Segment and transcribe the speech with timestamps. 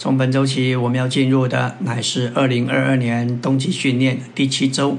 [0.00, 4.96] 从本周起，我们要进入的乃是二零二二年冬季训练第七周，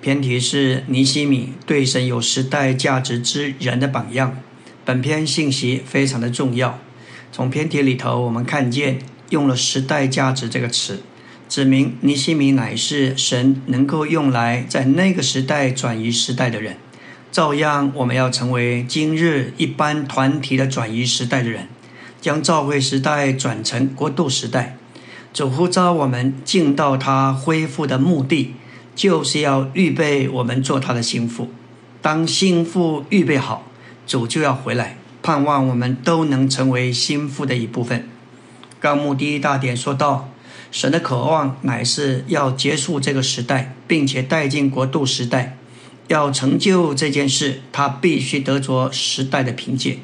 [0.00, 4.38] 篇题是尼西米对神有时代价值之人的榜样。
[4.82, 6.78] 本篇信息非常的重要。
[7.30, 11.02] 从篇题里头，我们看见用了“时代价值”这个词，
[11.46, 16.78] 指明尼西米乃是神能够用来在那个时代转移时代的人。
[17.30, 21.68] 照样，我们要成为今日一般团体的转移时代的人。
[22.20, 24.76] 将召会时代转成国度时代，
[25.32, 28.54] 主呼召我们进到他恢复的目的，
[28.94, 31.48] 就是要预备我们做他的心腹。
[32.02, 33.66] 当心腹预备好，
[34.06, 38.08] 主就要回来，盼望我们都能成为心腹的一部分。
[38.78, 40.30] 纲目第一大点说到，
[40.70, 45.56] 神的渴望乃是要结束这个时代，并且带进国度时代。
[46.08, 49.98] 要成就这件事，他必须得着时代的凭借。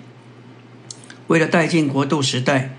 [1.29, 2.77] 为了带进国度时代，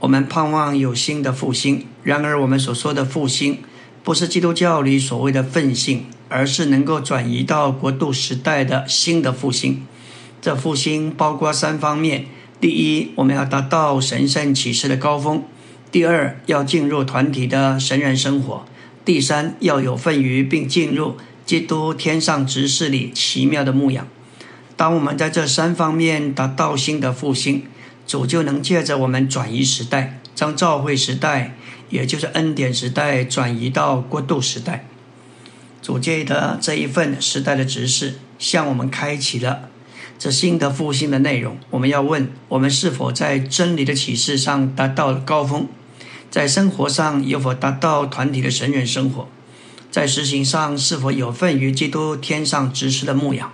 [0.00, 1.86] 我们盼望有新的复兴。
[2.02, 3.58] 然而，我们所说的复兴，
[4.02, 9.86] 不是基督教里所谓的奋兴，而是能够转移到国度时代的新的复兴。
[10.40, 12.26] 这复兴包括三方面：
[12.60, 15.42] 第一，我们要达到神圣启示的高峰；
[15.92, 18.64] 第二，要进入团体的神人生活；
[19.04, 24.08] 第三，要有份于并进入基督天上执事里奇妙的牧养。
[24.74, 27.66] 当我们在这三方面达到新的复兴，
[28.06, 31.56] 主就能借着我们转移时代，将召会时代，
[31.88, 34.86] 也就是恩典时代，转移到过渡时代。
[35.80, 39.68] 主借的这一份时代的指示，向我们开启了
[40.18, 41.56] 这新的复兴的内容。
[41.70, 45.66] 我们要问：我们是否在真理的启示上达到了高峰？
[46.30, 49.28] 在生活上有否达到团体的神人生活？
[49.90, 53.52] 在实行上是否有份于基督天上执事的牧养？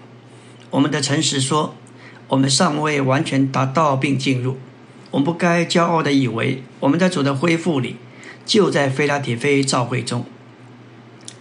[0.71, 1.75] 我们的诚实说。
[2.29, 4.59] 我们尚未完全达到并进入，
[5.11, 7.97] 我们不该骄傲的以为我们在主的恢复里，
[8.45, 10.27] 就在菲拉铁菲召会中。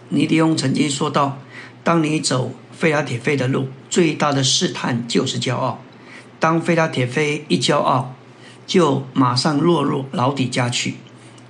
[0.10, 1.40] 尼迪翁曾经说道
[1.84, 5.84] ：“当你走菲拉铁菲的路，最大的试探就是骄傲。
[6.40, 8.16] 当菲拉铁菲一骄傲，
[8.66, 10.96] 就马上落入牢底家去。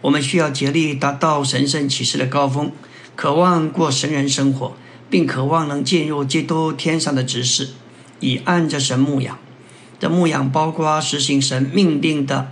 [0.01, 2.71] 我们需要竭力达到神圣启示的高峰，
[3.15, 4.75] 渴望过神人生活，
[5.11, 7.69] 并渴望能进入基督天上的执事。”
[8.19, 9.37] 以按着神牧养，
[9.99, 12.51] 这牧养包括实行神命定的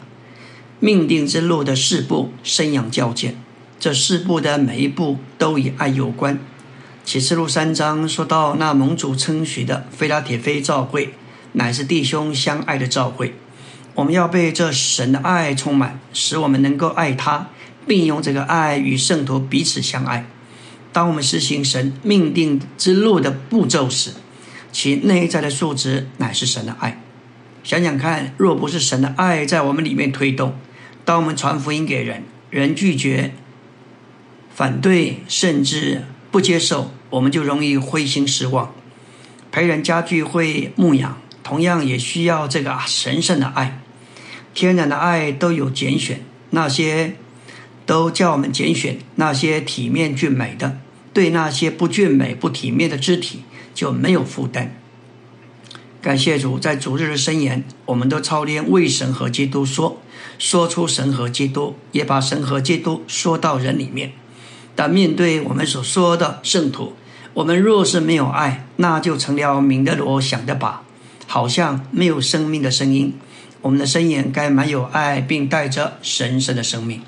[0.79, 3.35] 命定之路的四步生养教见。
[3.79, 6.39] 这四步的每一步都与爱有关。
[7.03, 11.13] 启示录三章说到那盟主称许的菲拉铁菲召会，
[11.53, 13.35] 乃是弟兄相爱的召会。
[13.93, 17.49] 我们要被这神的爱充满，使我们能够爱他，
[17.85, 20.25] 并用这个爱与圣徒彼此相爱。
[20.91, 24.11] 当我们实行神命定之路的步骤时，
[24.75, 27.01] 其内在的素质乃是神的爱。
[27.63, 30.53] 想想看，若不是神的爱在我们里面推动，
[31.05, 33.31] 当我们传福音给人，人拒绝、
[34.53, 38.75] 反对，甚至不接受，我们就容易灰心失望。
[39.49, 43.79] 陪人家聚会牧养，同样也需要这个神圣的爱。
[44.53, 46.19] 天然的爱都有拣选，
[46.49, 47.15] 那些
[47.85, 50.79] 都叫我们拣选那些体面俊美的，
[51.13, 53.44] 对那些不俊美、不体面的肢体。
[53.75, 54.75] 就没有负担。
[56.01, 60.01] 感谢主，在主日的申言，我们都操练为神和基督说，
[60.39, 64.13] 说出神和基督，也把神和基督说到人里面。
[64.75, 66.93] 但面对我们所说的圣徒，
[67.33, 70.83] 我们若是没有爱，那就成了明的罗想的把，
[71.27, 73.13] 好像没有生命的声音。
[73.61, 77.01] 我们的声言该满有爱，并带着神圣的生命。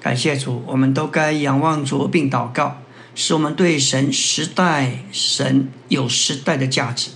[0.00, 2.78] 感谢主，我们都该仰望主并祷告。
[3.18, 7.08] 是我们对神时代、神有时代的价值。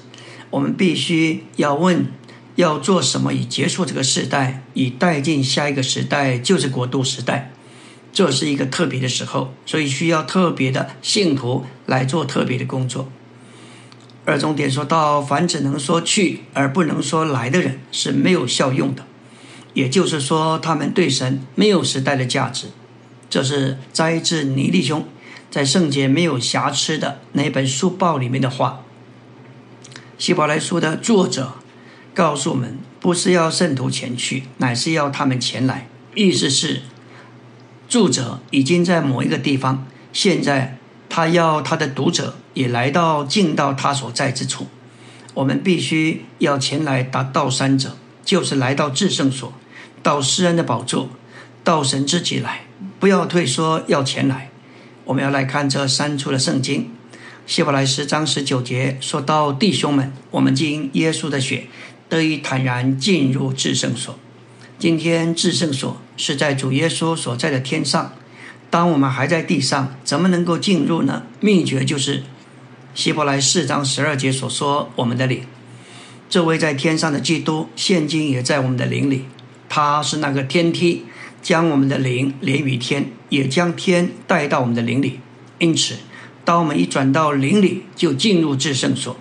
[0.48, 2.06] 我们必须要问：
[2.56, 7.52] 要做什么以结束这个时代，以带进下一个时代，就是国度时代。
[8.14, 13.06] 这是一个特别的时候，所以需要特别的信徒来做特别的工作。
[14.24, 19.04] 二重点说到：凡只能说去而不能说来的人是没有效用的，
[19.74, 22.68] 也就是说，他们对神没有时代的价值。
[23.28, 25.06] 这是摘自尼利兄。
[25.50, 28.82] 在圣洁没有瑕疵的那本书报里面的话，
[30.16, 31.54] 希伯来书的作者
[32.14, 35.88] 告诉我们，不是要圣徒前去，乃是要他们前来。
[36.14, 36.82] 意思是，
[37.88, 44.68] 作者已经在某一个地方，现在他要他的读者也来到进到他所在之处。
[45.34, 49.52] 我们必须要前来达到三者，就是来到至圣所，
[50.02, 51.08] 到施恩的宝座，
[51.64, 52.66] 到神之己来，
[52.98, 54.49] 不要退缩，要前来。
[55.10, 56.88] 我们要来看这三处的圣经，
[57.44, 61.64] 希伯来十章十九节说到：“弟兄们，我们经耶稣的血，
[62.08, 64.16] 得以坦然进入至圣所。
[64.78, 68.12] 今天至圣所是在主耶稣所在的天上。
[68.70, 71.24] 当我们还在地上，怎么能够进入呢？
[71.40, 72.22] 秘诀就是
[72.94, 75.42] 希伯来四章十二节所说：“我们的灵，
[76.28, 79.24] 这位在天上的基督，现今也在我们的灵里。
[79.68, 81.06] 他是那个天梯，
[81.42, 85.20] 将我们的灵连于天，也将天带到我们的灵里。
[85.58, 85.96] 因此，
[86.44, 89.16] 当我们一转到灵里，就进入至圣所，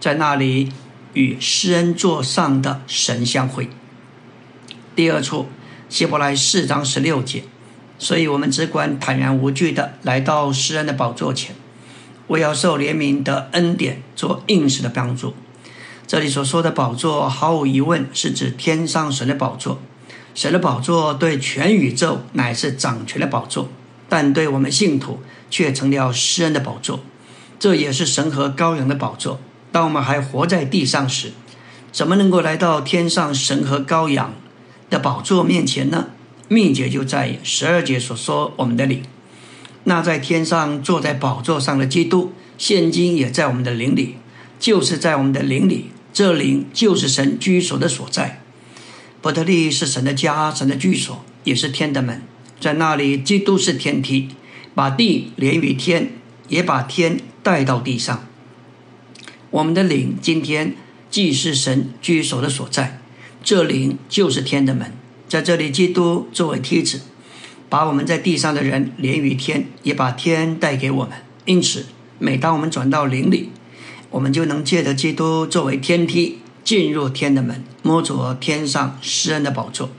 [0.00, 0.70] 在那里
[1.14, 3.68] 与施恩座上的神相会。”
[4.96, 5.48] 第二处，
[5.88, 7.44] 希伯来四章十六节。
[7.98, 11.54] 所以，我们只管坦然无惧的来到施恩的宝座前，
[12.26, 15.34] 我要受怜悯的恩典做应时的帮助。
[16.06, 19.80] 这里所说的宝座，毫无疑问是指天上神的宝座。
[20.34, 23.68] 神的宝座对全宇宙乃是掌权的宝座，
[24.08, 25.20] 但对我们信徒
[25.50, 27.00] 却成了施恩的宝座。
[27.58, 29.38] 这也是神和羔羊的宝座。
[29.70, 31.32] 当我们还活在地上时，
[31.92, 34.34] 怎么能够来到天上神和羔羊
[34.90, 36.08] 的宝座面前呢？
[36.48, 39.02] 秘诀就在十二节所说我们的灵，
[39.84, 44.16] 那在天上坐在宝座上的基督，现今也在我们的灵里，
[44.58, 48.41] 就是在我们的灵里，这灵就是神居所的所在。
[49.22, 52.22] 伯特利是神的家，神的居所，也是天的门，
[52.60, 54.30] 在那里，基督是天梯，
[54.74, 56.10] 把地连于天，
[56.48, 58.26] 也把天带到地上。
[59.50, 60.74] 我们的灵今天
[61.08, 63.00] 既是神居所的所在，
[63.44, 64.92] 这灵就是天的门。
[65.28, 67.02] 在这里，基督作为梯子，
[67.68, 71.12] 把我们在地上的人连于天，也把天带给我们。
[71.44, 71.86] 因此，
[72.18, 73.50] 每当我们转到灵里，
[74.10, 79.90] 我们就能借着基督作为天梯，进入天的门，摸着天上施恩的宝座。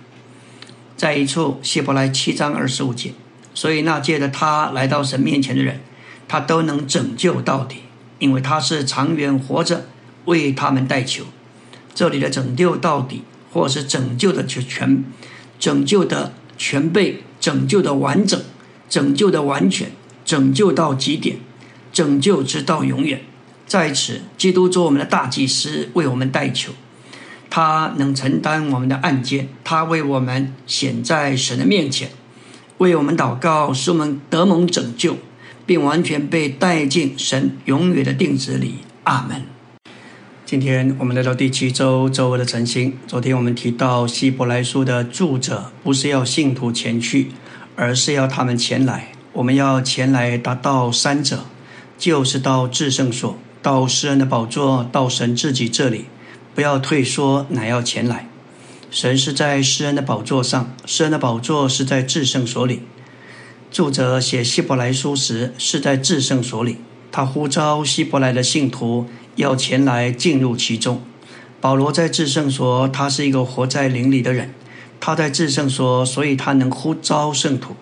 [0.95, 3.13] 在一处希伯来七章二十五节，
[3.54, 5.81] 所以那借着他来到神面前的人，
[6.27, 7.77] 他都能拯救到底，
[8.19, 9.86] 因为他是长远活着
[10.25, 11.25] 为他们代求。
[11.94, 13.24] 这里的拯救到底。
[13.54, 15.06] 或是拯救的全、
[15.60, 18.42] 拯救的全备、拯救的完整、
[18.89, 19.92] 拯救的完全、
[20.25, 21.38] 拯救到极点、
[21.92, 23.21] 拯救直到永远。
[23.65, 26.74] 在此，基督做我们的大祭司，为我们代求，
[27.50, 32.10] 他能承担我们的案件，他为我们显在神的面前，
[32.77, 35.18] 为我们祷告，使我们得蒙拯救，
[35.65, 38.75] 并完全被带进神永远的定旨里。
[39.06, 39.44] 阿门。
[40.45, 42.98] 今天我们来到第七周周二的晨星。
[43.07, 47.31] 昨天我们提到希伯来书的著者不是要信徒前去，
[47.75, 49.07] 而是要他们前来。
[49.31, 51.45] 我们要前来达到三者，
[51.98, 56.06] 就是到至圣所，到诗人的宝座，到神自己这里。
[56.54, 58.30] 不要退缩，乃要前来。
[58.92, 62.81] 神是在诗人的宝座上，诗人的宝座是在至圣所里。
[63.71, 66.77] 著者写希伯来书时是在至圣所里，
[67.12, 69.07] 他呼召希伯来的信徒。
[69.36, 71.01] 要前来进入其中。
[71.60, 74.54] 保罗在至圣所，他是一个活在灵里的人。
[75.00, 77.75] 他在至圣所，所以他能呼召圣徒。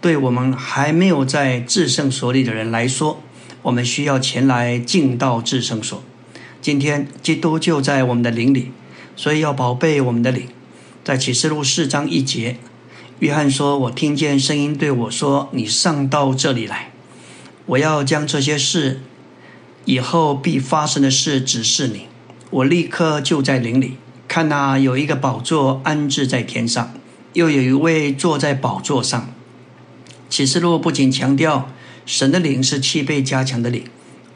[0.00, 3.20] 对我们还没有在至圣所里的人来说，
[3.64, 6.02] 我们需要前来进到至圣所。
[6.60, 8.70] 今天基督就在我们的灵里，
[9.16, 10.46] 所以要宝贝我们的灵。
[11.02, 12.58] 在启示录四章一节，
[13.18, 16.92] 约翰说：“我听见声音对我说：‘你上到这里来，
[17.66, 19.00] 我要将这些事。’”
[19.86, 22.06] 以后必发生的事指示你，
[22.48, 26.94] 我立刻就在林里看那有一个宝座安置在天上，
[27.34, 29.28] 又有一位坐在宝座上。
[30.30, 31.70] 启示录不仅强调
[32.06, 33.84] 神的灵是七倍加强的灵，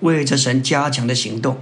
[0.01, 1.59] 为着神加强的行动，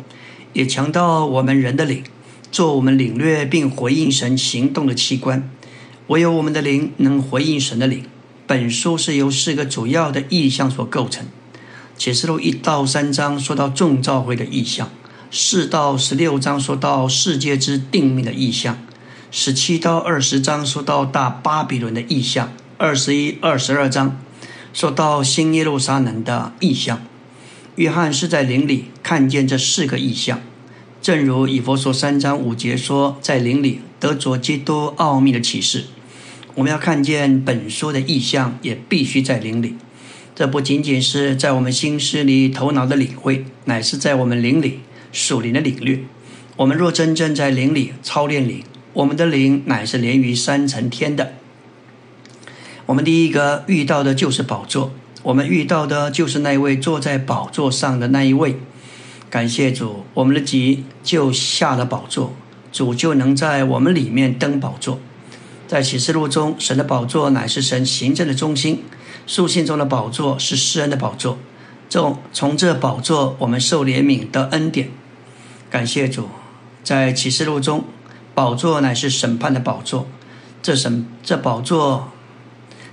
[0.52, 2.04] 也强调我们人的灵，
[2.52, 5.50] 做我们领略并回应神行动的器官。
[6.06, 8.04] 唯有我们的灵能回应神的灵。
[8.46, 11.26] 本书是由四个主要的意象所构成。
[11.98, 14.88] 启示录一到三章说到众召会的意象，
[15.32, 18.78] 四到十六章说到世界之定命的意象，
[19.32, 24.20] 十七到二十章说到大巴比伦的意象，二十一、二十二章
[24.76, 27.00] 说到新耶路撒冷的意象。
[27.76, 30.42] 约翰是在灵里看见这四个意象，
[31.00, 35.86] 正如以佛所三章五节说，在灵里得着基督奥秘的启示。
[36.56, 39.76] 我们要看见本书的意象，也必须在灵里。
[40.34, 44.80] 这不仅仅是在我们心思里、头脑的领会，乃是在我们灵里
[45.10, 46.00] 属灵的领略。
[46.56, 51.32] 我们若真正在灵里操练灵，我们的灵乃是连于三层天的。
[52.86, 54.92] 我们第一个遇到的就是宝座，
[55.24, 58.60] 我们遇到的就是那位坐在宝座上的那一位。
[59.28, 62.32] 感谢主，我们的己就下了宝座，
[62.70, 65.00] 主就能在我们里面登宝座。
[65.66, 68.84] 在启示录中，神的宝座乃是神行政的中心。
[69.26, 71.36] 书信中的宝座是世人的宝座，
[71.88, 74.90] 这从这宝座我们受怜悯得恩典，
[75.68, 76.28] 感谢主。
[76.84, 77.84] 在启示录中，
[78.32, 80.06] 宝座乃是审判的宝座，
[80.62, 82.12] 这审这宝座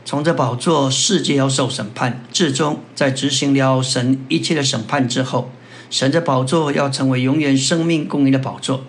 [0.05, 5.49] 从这宝座，世界要受审判，至终在执行了神一切的审判之后，
[5.89, 8.83] 神的宝座要成为永远生命供应的宝座。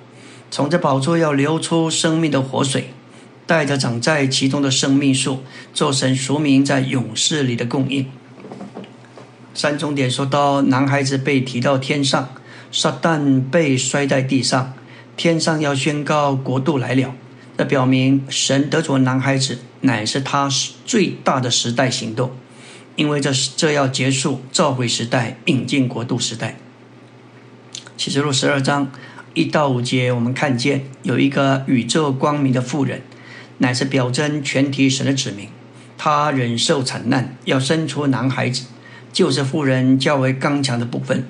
[0.50, 2.90] 从这宝座要流出生命的活水，
[3.46, 5.40] 带着长在其中的生命树，
[5.72, 8.06] 做神赎民在勇士里的供应。
[9.54, 12.30] 三重点说到，男孩子被提到天上，
[12.72, 14.74] 撒旦被摔在地上，
[15.16, 17.14] 天上要宣告国度来了。
[17.56, 20.48] 这表明神得着男孩子，乃是他
[20.86, 22.32] 最大的时代行动，
[22.96, 26.56] 因为这是这要结束召回时代，引进国度时代。
[27.98, 28.90] 启示录十二章
[29.34, 33.02] 一到五节，我们看见有一个宇宙光明的妇人，
[33.58, 35.48] 乃是表征全体神的指明。
[35.98, 38.64] 她忍受惨难，要生出男孩子，
[39.12, 41.28] 就是妇人较为刚强的部分。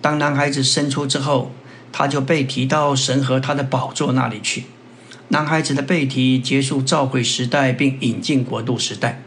[0.00, 1.50] 当男孩子生出之后，
[1.90, 4.66] 他就被提到神和他的宝座那里去。
[5.28, 9.22] 男孩子的背提结束召回时代，并引进国度时代。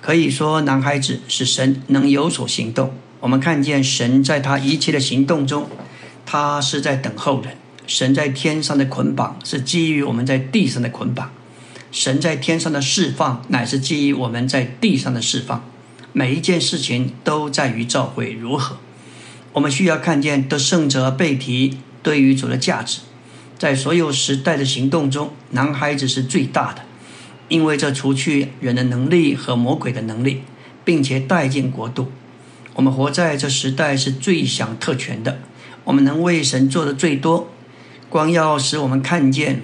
[0.00, 2.92] 可以说，男孩子是神能有所行动。
[3.20, 5.68] 我们看见神在他一切的行动中，
[6.26, 7.56] 他是在等候人。
[7.86, 11.28] 神在天上的捆绑是基于我们在地上的捆绑；
[11.90, 15.64] 神在天上的释放乃是基于我们在地上的释放。
[16.12, 18.76] 每一件事情都在于召会如何。
[19.54, 23.00] 我们需要看见得胜者背提对于主的价值。
[23.62, 26.82] 在所有时代的行动中，男孩子是最大的，
[27.48, 30.42] 因为这除去人的能力和魔鬼的能力，
[30.84, 32.10] 并且带进国度。
[32.74, 35.38] 我们活在这时代是最享特权的，
[35.84, 37.52] 我们能为神做的最多，
[38.08, 39.62] 光要使我们看见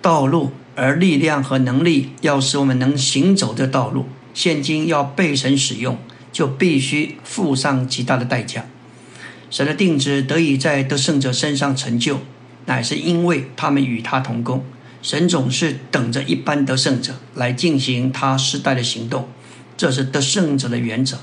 [0.00, 4.06] 道路，而力量和能力要使我们能行走这道路。
[4.32, 5.98] 现今要被神使用，
[6.32, 8.64] 就必须付上极大的代价。
[9.52, 12.20] 神的定旨得以在得胜者身上成就，
[12.64, 14.64] 乃是因为他们与他同工。
[15.02, 19.28] 神总是等着一般得胜者来进行他时代的行动，
[19.76, 21.18] 这是得胜者的原则。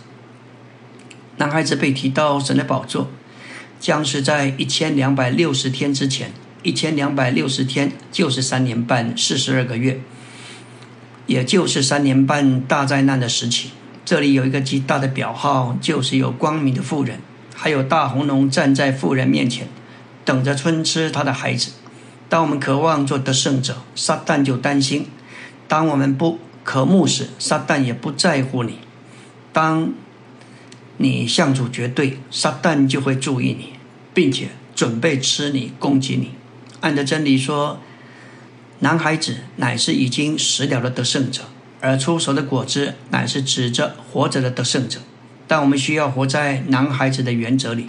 [1.38, 3.09] 男孩子被提到神的宝座，
[3.79, 6.31] 将是在一千两百六十天之前。
[6.62, 10.01] 一千两百六十天就是三年半四十二个月，
[11.25, 13.71] 也就是三年半大灾难的时期。
[14.03, 17.21] 这里有一个极大的表号，就是有光明的妇人。
[17.61, 19.67] 还有大红龙站在妇人面前，
[20.23, 21.71] 等着吞吃他的孩子。
[22.29, 25.03] 当我们渴望做得胜者，撒旦就担心；
[25.67, 28.75] 当我们不渴慕时，撒旦也不在乎你。
[29.51, 29.91] 当
[30.95, 33.73] 你向主绝对，撒旦就会注意你，
[34.13, 36.31] 并且准备吃你、攻击你。
[36.79, 37.81] 按照真理说，
[38.79, 41.41] 男孩子乃是已经死了的得胜者，
[41.81, 45.01] 而出手的果子乃是指着活着的得胜者。
[45.50, 47.88] 但我们需要活在男孩子的原则里。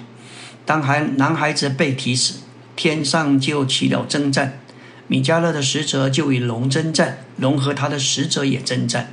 [0.64, 2.36] 当孩男孩子被提时，
[2.74, 4.58] 天上就起了征战。
[5.08, 9.12] 米迦勒的使者就与龙征战，龙和他的使者也征战，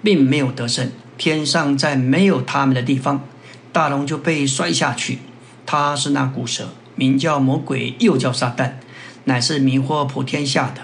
[0.00, 0.92] 并没有得胜。
[1.16, 3.24] 天上在没有他们的地方，
[3.72, 5.18] 大龙就被摔下去。
[5.66, 8.74] 他是那古蛇，名叫魔鬼，又叫撒旦，
[9.24, 10.82] 乃是迷惑普天下的。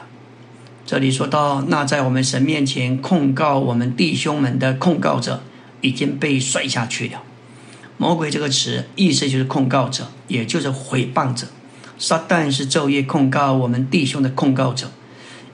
[0.85, 5.43] 这里说到那在我们神面前控告我们弟兄们的控告者。
[5.85, 7.23] 已经被摔下去了。
[7.99, 11.47] 魔鬼这个词意思就是控告者，也就是毁谤者。
[11.99, 14.91] 撒旦是昼夜控告我们弟兄的控告者。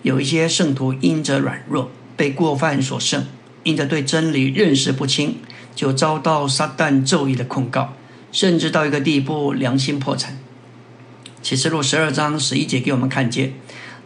[0.03, 3.27] 有一些圣徒因着软弱被过犯所胜，
[3.65, 5.37] 因着对真理认识不清，
[5.75, 7.93] 就遭到撒旦昼夜的控告，
[8.33, 10.39] 甚至到一个地步良心破产。
[11.43, 13.53] 启示录十二章十一节给我们看见，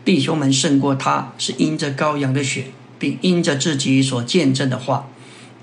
[0.04, 2.66] 弟兄们胜过他，是因着羔羊的血，
[2.98, 5.08] 并因着自己所见证的话。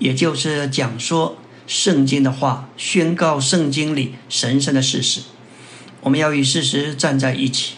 [0.02, 5.20] 也就是讲说圣经的话，宣告圣经里神圣的事实。
[6.00, 7.74] 我们要与事实站在一起。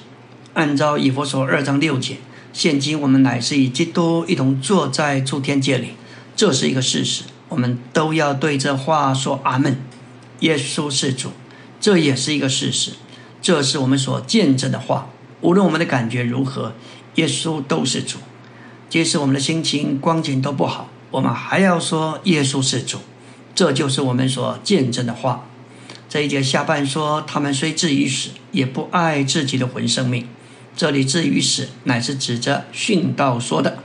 [0.54, 2.16] 按照以佛所二章六节，
[2.50, 5.88] 现今我们乃是与基督一同坐在诸天界里，
[6.34, 7.24] 这是一个事实。
[7.50, 9.76] 我们都要对这话说阿门。
[10.40, 11.32] 耶稣是主，
[11.78, 12.92] 这也是一个事实。
[13.42, 15.10] 这是我们所见证的话。
[15.42, 16.72] 无论我们的感觉如何，
[17.16, 18.16] 耶稣都是主。
[18.88, 20.88] 即使我们的心情光景都不好。
[21.14, 22.99] 我们还要说耶稣是主，
[23.54, 25.47] 这就是我们所见证的话。
[26.09, 30.26] 这一节下半说，他们虽至于死，也不爱自己的魂生命。
[30.76, 33.78] 这里至于死，乃是指着殉道说的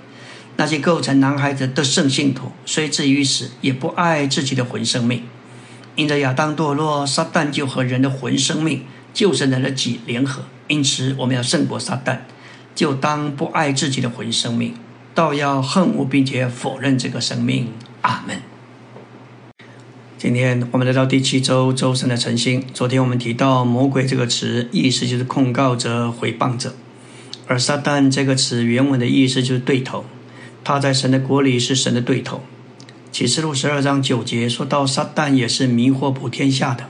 [0.55, 5.21] 那些构成男孩子的圣信徒，虽至于死，也不爱自己的魂生命。
[5.95, 10.45] 因着亚当堕落，撒旦就和人的魂生命，就是人的己联合。
[10.67, 12.21] 因此，我们要胜过撒旦，
[12.73, 14.73] 就当不爱自己的魂生命。
[15.19, 17.67] 倒要恨恶并且否认这个生命。
[18.03, 18.41] 阿门。
[20.17, 22.63] 今天我们来到第七周周三的晨星。
[22.73, 26.69] 昨天我们提到“魔鬼”这个词，意思就是控告者、毁谤者；
[27.47, 30.05] 而“撒旦”这个词原文的意思就是对头。
[30.63, 32.41] 他在神的国里是神的对头。
[33.11, 36.85] 启示录十二章九节说到，撒旦也是迷惑普天下的。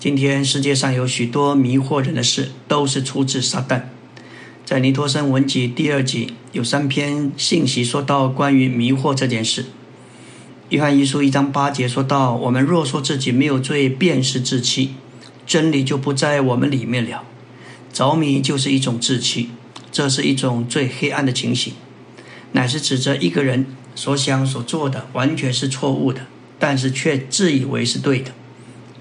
[0.00, 3.82] 今天世界上有许多迷惑人的事，都是出自撒旦。
[4.64, 9.64] 在尼托生文集第二集有三篇信息说到关于迷惑这件事。
[10.68, 14.94] 约翰一书一章八节说到：“我们若说自己没有罪，便是自欺，
[15.44, 17.24] 真理就不在我们里面了。
[17.92, 19.50] 着迷就是一种自欺，
[19.90, 21.72] 这是一种最黑暗的情形，
[22.52, 26.28] 乃是指着一个人所想所做的完全是错误的，
[26.60, 28.30] 但是却自以为是对的。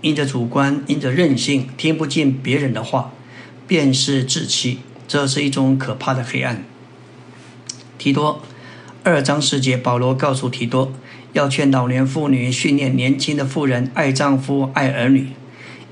[0.01, 3.13] 因着主观，因着任性，听不进别人的话，
[3.67, 4.79] 便是自欺。
[5.07, 6.65] 这是一种可怕的黑暗。”
[8.03, 8.41] 提多
[9.05, 10.91] 二章十节，保罗告诉提多。
[11.31, 15.27] 要劝老年妇女训练年轻的妇人爱丈夫、爱儿女；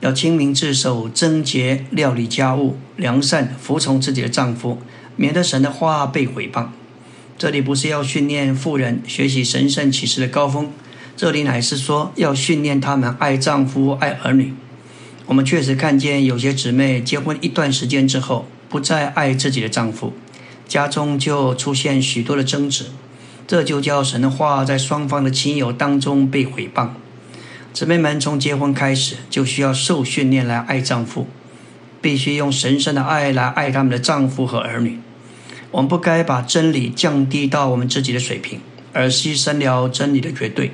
[0.01, 4.80] 要清明自守、贞洁料理家务、良善服从自己的丈夫，
[5.15, 6.68] 免得神的话被毁谤。
[7.38, 10.70] 这里不是要训练妇人学习神圣启示的高峰，
[11.15, 14.53] 这里乃是说要训练他们爱丈夫、爱儿女。
[15.27, 20.12] 我们确实看见有些姊妹结婚一段时间之后，不再爱自己的丈夫，
[20.72, 22.86] 家中就出现许多的争执。
[23.46, 26.92] 这就叫神的话在双方的亲友当中被毁谤。
[27.74, 31.28] 姊妹们从结婚开始就需要受训练来爱丈夫，
[32.01, 34.98] 必须用神圣的爱来爱他们的丈夫和儿女。
[35.72, 38.62] 我们不该把真理降低到我们自己的水平，
[38.94, 40.72] 而牺牲了真理的绝对。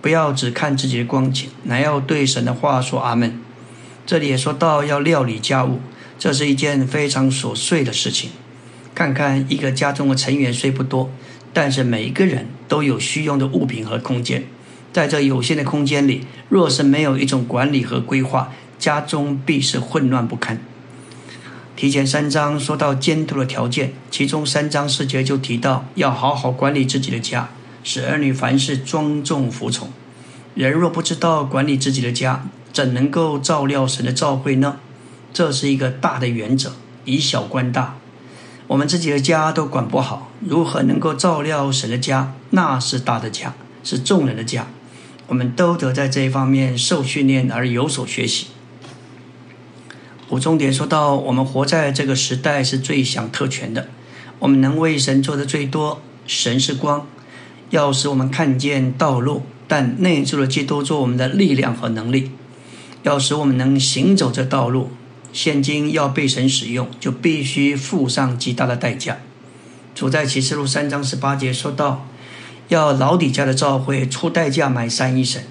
[0.00, 3.40] 不要只看自己的光景，乃要对神的话说阿门。
[4.06, 5.80] 这里也说到要料理家务，
[6.20, 8.30] 这是一件非常琐碎的事情。
[8.94, 11.10] 看看一个家中的成员虽不多。
[11.52, 14.44] 但是每一个人都有需用的物品和空间，
[14.92, 20.60] 在这有限的空间里，若是没有一种管理和规划，家中必是混乱不堪。
[21.76, 27.50] 提前三章说到监督的条件，其中三章四节就提到要好好管理自己的家，
[27.84, 29.88] 使儿女凡事庄重服从。
[30.56, 34.80] 人若不知道管理自己的家，怎能够照料神的照会呢？
[35.32, 36.72] 这是一个大的原则，
[37.04, 37.96] 以小观大。
[38.74, 42.34] 我们自己的家都管不好，如何能够照料神的家？
[42.50, 44.66] 那是大的家，是众人的家。
[45.28, 48.48] 我们都得在这一方面受训练而有所学习。
[50.30, 53.86] 五重点说到，我们活在这个时代是最享特权的。
[54.40, 56.00] 我们能为神做的最多。
[56.26, 57.06] 神是光，
[57.70, 62.32] 要使我们看见道路，但内住了基督做我们的力量和能力，
[63.04, 64.90] 要使我们能行走这道路。
[65.34, 69.18] 现今要被神使用，就必须付上极大的代价。
[69.92, 72.06] 主在启示录三章十八节说到，
[72.68, 75.42] 要老底家的召会出代价买三一神。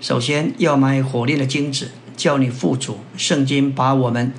[0.00, 3.00] 首先要买火炼的金子，叫你富足。
[3.14, 4.32] 圣经把我们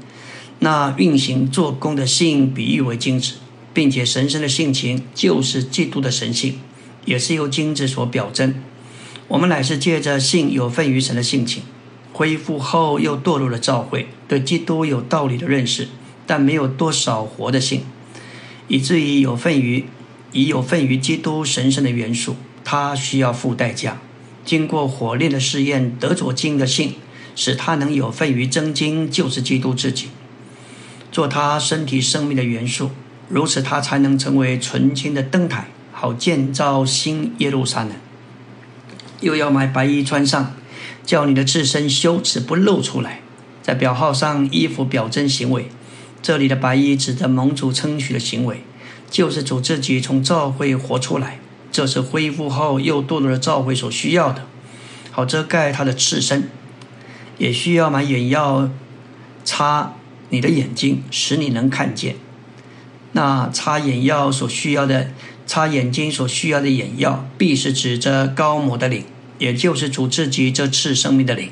[0.58, 3.36] 那运行做工的性比喻为金子，
[3.76, 6.60] 并且神圣的性情就是基督的神性，
[7.06, 8.56] 也是由金子所表征。
[9.28, 11.62] 我们乃是借着性有份于神的性情。
[12.14, 15.88] 恢复后又堕入了教会，对基督有道理的认识，
[16.28, 17.82] 但没有多少活的性，
[18.68, 19.86] 以至于有份于
[20.32, 23.98] 已有份于基督神圣的元素，他需要付代价，
[24.46, 26.94] 经过火炼的试验得着金的性，
[27.36, 30.10] 使他能有份于真金，就是基督自己，
[31.12, 32.92] 做他身体生命的元素，
[33.28, 37.92] 如此他才能成为纯金的灯台，好建造新耶路撒冷。
[39.22, 40.54] 又要买白衣穿上。
[41.04, 43.22] 叫你的自身羞耻不露出来，
[43.62, 45.68] 在表号上衣服表征行为，
[46.22, 48.64] 这里的白衣指的蒙主称许的行为，
[49.10, 51.40] 就是主自己从召会活出来，
[51.72, 54.46] 这是恢复后又堕落的召会所需要的，
[55.12, 56.50] 好遮盖他的赤身，
[57.38, 58.70] 也需要买眼药
[59.44, 59.94] 擦
[60.30, 62.16] 你的眼睛，使你能看见。
[63.12, 65.12] 那擦眼药所需要的，
[65.46, 69.04] 擦眼睛所需要的眼药，必是指着高摩的领。
[69.40, 71.50] 也就是主自己这次生命的灵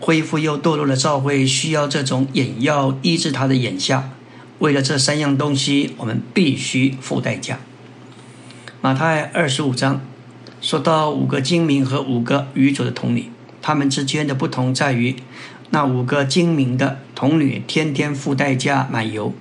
[0.00, 4.10] 恢复又堕落的召会，需要这种眼药医治他的眼下。
[4.60, 7.58] 为了这三样东西，我们必须付代价。
[8.80, 10.00] 马太二十五章
[10.60, 15.16] 说到五个精明和五个愚拙的童女，他们之间的不同在于，
[15.70, 19.32] 那五个精明的童女天天付代价买油，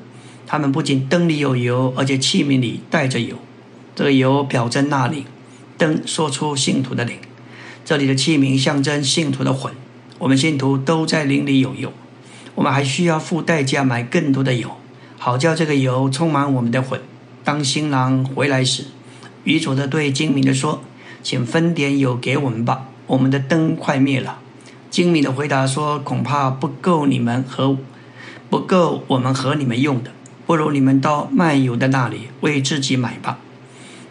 [0.45, 3.37] 他们不仅灯里有油，而且器皿里带着油。
[3.95, 5.25] 这个油表征那里，
[5.77, 7.17] 灯说出信徒的灵。
[7.87, 9.71] 这里的器皿象征信徒的魂，
[10.19, 11.93] 我们信徒都在灵里有油，
[12.55, 14.71] 我们还需要付代价买更多的油，
[15.17, 16.99] 好叫这个油充满我们的魂。
[17.45, 18.87] 当新郎回来时，
[19.45, 20.81] 愚拙的对精明的说
[21.23, 24.39] ：“请分点油给我们吧，我们的灯快灭了。”
[24.91, 27.77] 精明的回答说：“恐怕不够你们和
[28.49, 30.11] 不够我们和你们用的，
[30.45, 33.39] 不如你们到卖油的那里为自己买吧。”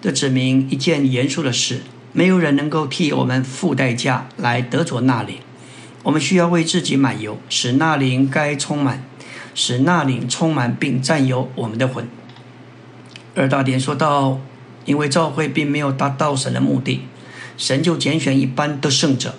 [0.01, 1.83] 这指明一件严肃的事：
[2.16, 5.37] 没有人能够替我们付代价来得着那灵。
[6.02, 9.05] 我们需要为自己买油，使那灵该充满，
[9.55, 12.09] 使那灵充满并占有我们的魂。
[13.35, 14.40] 二大点说到，
[14.87, 17.02] 因为教会并没有达到神的目的，
[17.59, 19.35] 神就拣选一般的圣者，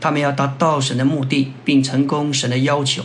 [0.00, 3.02] 他们要达到神的目的并成功神的要求，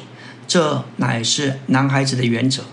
[0.48, 2.64] 这乃是男孩子的原则。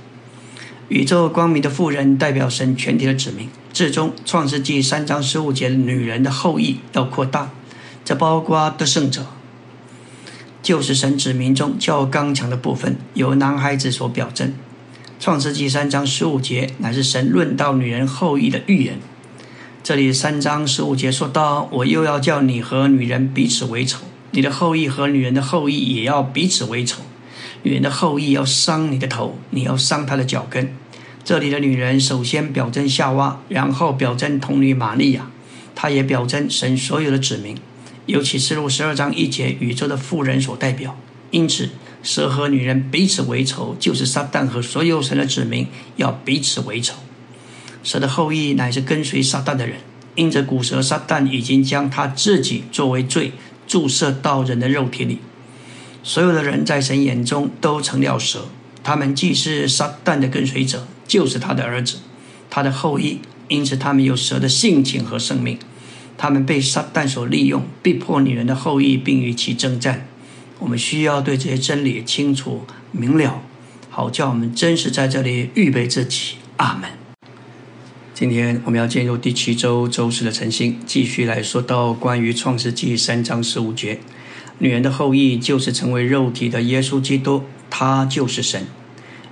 [0.89, 3.49] 宇宙光明的妇人代表神全体的子民。
[3.75, 7.51] 至终，创世纪三章十五节的女人的后裔要扩大，
[8.05, 9.27] 这包括得胜者。
[10.63, 14.55] 就是神子民中较刚强的部分，由男孩子所表征。
[15.19, 19.01] 创世纪三章十五节乃是神论到女人后裔的预言。
[19.83, 27.03] 这里三章十五节说到：“我又要叫你和女人彼此为仇，你的后裔和女人的后裔也要彼此为仇。
[27.65, 30.73] 女人的后裔要伤你的头，你要伤她的脚跟。”
[31.25, 35.31] 这里的女人首先表征夏娃，然后表征童女玛利亚，
[35.75, 37.57] 她也表征神所有的子民。
[38.05, 40.99] 尤其是路十二章一节，宇宙的妇人所代表。
[41.31, 41.71] 因此，
[42.03, 46.97] 蛇和女人彼此为仇，就是撒旦和所有神的子民要彼此为仇。
[47.83, 49.79] 蛇的后裔乃是跟随撒旦的人，
[50.17, 53.33] 因着古蛇撒旦已经将他自己作为罪
[53.67, 55.21] 注射到人的肉体里。
[56.03, 58.49] 所有的人在神眼中都成了蛇，
[58.83, 61.99] 他们既是撒旦的跟随者，就是他的儿子，
[62.49, 63.21] 他的后裔。
[63.49, 65.59] 因此，他们有蛇的性情和生命。
[66.17, 70.07] 他们被撒旦所利用，逼迫女人的后裔，并与其征战。
[70.61, 73.43] 我们需要对这些真理清楚明了，
[73.91, 76.37] 好叫我们真实在这里预备自己。
[76.57, 76.89] 阿门。
[78.15, 83.99] 今天我们要进入第七周周四的晨星，继续来说到关于创世纪三章十五节：
[84.59, 88.69] 女人的后裔就是成为肉体的耶稣基督，他就是神，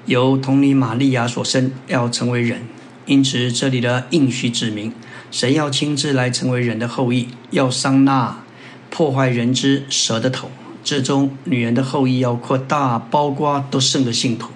[0.06, 2.62] 由童女玛利亚所生，要成为人。
[3.06, 4.92] 因此，这里的应许指明。
[5.30, 8.44] 神要亲自来成为人的后裔，要伤那
[8.90, 10.50] 破坏人之蛇的头。
[10.84, 14.50] 之中，女人的后裔要扩大，包括都胜的信徒，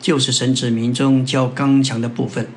[0.00, 2.48] 就是神子民中较刚强的部分。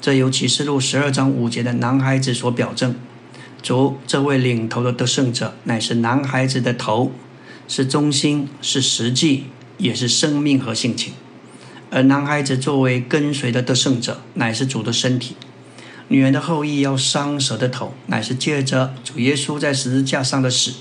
[0.00, 2.94] 这由启示录十二章五节的男孩子所表证。
[3.60, 7.12] 主这位领头的得胜者，乃是男孩子的头，
[7.66, 9.44] 是中心，是实际，
[9.76, 11.12] 也是生命和性情。
[11.90, 15.36] 而男孩子作为跟随的得胜者，乃是主的身体。
[16.08, 20.72] 女人的后裔要伤蛇的头，乃是借着主耶稣在十字架上的死，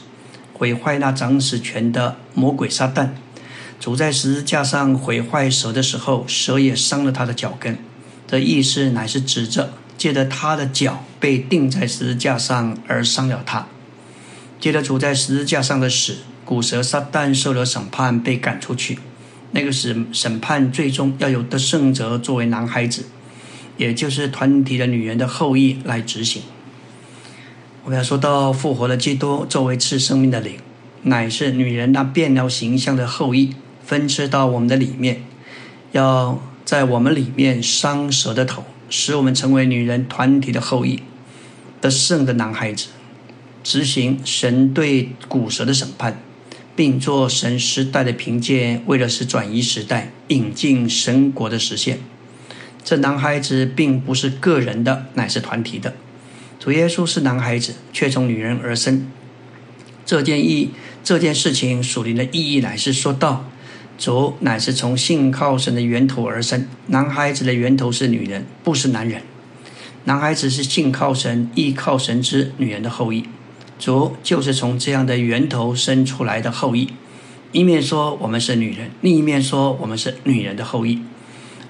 [0.53, 3.09] 毁坏那掌死权的魔鬼撒旦。
[3.79, 7.77] 主在十字架上毁坏蛇的时候，蛇也伤了他的脚跟。
[8.25, 13.67] 这意思乃是指着借着他的脚被钉在十字架上而伤了他。
[14.59, 18.99] 借着主在十字架上的死，古蛇撒旦受了审判，被赶出去。
[19.51, 23.05] 那个审审判最终要有得胜者作为男孩子。
[23.77, 26.41] 也就是团体的女人的后裔来执行。
[27.83, 30.57] 我们要说到复活的基督作为赐生命的灵，
[31.03, 33.53] 乃是女人那变了形象的后裔
[33.85, 35.21] 分支到我们的里面，
[35.91, 41.03] 要在我们里面伤蛇的头，使我们成为女人团体的后裔
[41.79, 42.87] 得胜的男孩子，
[43.63, 46.19] 执行神对古蛇的审判，
[46.77, 51.99] 并做神时代的凭借，为了使转移时代、引进神国的实现。
[52.83, 55.95] 这男孩子并不是个人的，乃是团体的。
[56.59, 59.07] 主耶稣是男孩子，却从女人而生。
[60.05, 60.69] 这件意
[61.03, 63.49] 这件事情属灵的意义乃是说到，
[63.97, 66.67] 主乃是从信靠神的源头而生。
[66.85, 69.23] 男孩子的源头是女人，不是男人。
[70.03, 73.25] 男孩子是信靠神、依靠神之女人的后裔。
[73.79, 76.93] 主就是从这样的源头生出来的后裔。
[77.51, 81.01] 一面说我们是女人，另一面说我们是女人的后裔。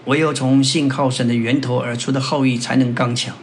[0.05, 3.35] 唯有从信靠神的源头而出的后裔才能刚强，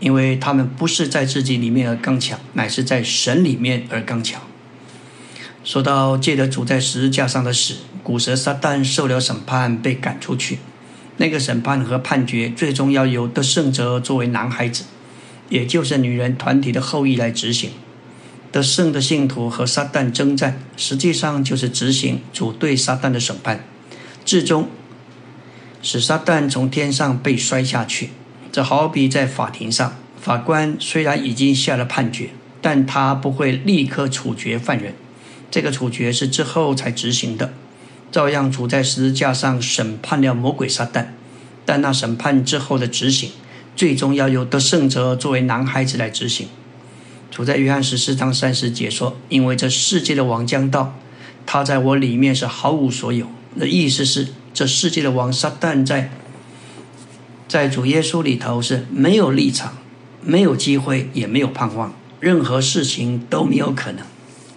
[0.00, 4.40] 因为他们不是在自己里面而刚强，乃是在神里面而刚强。
[5.62, 10.58] 说到借着主在十字架上的死，古蛇撒旦受了审判，被赶出去。
[11.18, 14.84] 那个审判和判决最终要由得胜者作为男孩子，
[15.50, 17.70] 也就是女人团体的后裔来执行。
[18.52, 23.64] 得胜的信徒和撒旦征战，实际上就是执行主对撒旦的审判，
[24.24, 24.68] 至终。
[25.82, 28.10] 使撒旦从天上被摔下去，
[28.52, 34.94] 这好比在法庭上，法官虽然已经下了判决，但他不会立刻处决犯人，
[35.50, 37.54] 这个处决是之后才执行的。
[38.12, 41.06] 照样处在十字架上审判了魔鬼撒旦，
[41.64, 43.30] 但那审判之后的执行，
[43.76, 46.48] 最终要由得胜者作为男孩子来执行。
[47.40, 50.94] 主在约翰十四章三十节说：“因为这世界的王将到，
[51.46, 54.28] 他在我里面是毫无所有。”的意思是。
[54.52, 56.10] 这世界的王撒旦在
[57.48, 59.78] 在主耶稣里头是没有立场，
[60.22, 64.04] 没有机会，也没有盼望，任何事情都没有可能。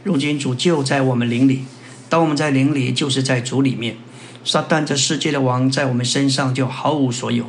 [0.04, 1.64] 如今主就在我们灵里，
[2.10, 3.96] 当我们在灵里，就是在主里面。
[4.44, 7.46] 撒旦这世界的王在我们身上就毫无所有。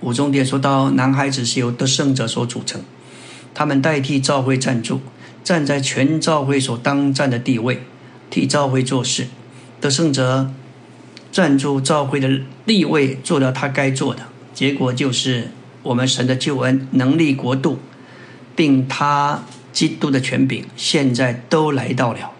[0.00, 2.82] 五重点说到，男孩子是由得胜者所组成，
[3.54, 5.00] 他们代替召会站住，
[5.44, 7.82] 站在全召会所当站的地位，
[8.30, 9.26] 替召会做事。
[9.80, 10.50] 得胜者
[11.30, 14.22] 站住召会的立位，做了他该做的，
[14.54, 15.50] 结果就是
[15.82, 17.78] 我们神的救恩、能力、国度，
[18.54, 22.30] 并他基督的权柄，现在都来到了。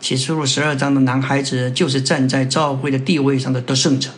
[0.00, 4.10] 启示录十二章的男孩子就是站在召会的地位上的得胜者，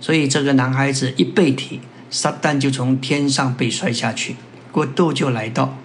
[0.00, 1.80] 所以这个男孩子一被提。
[2.10, 4.34] 撒旦就从天上被摔下去，
[4.78, 5.76] 国度就来到。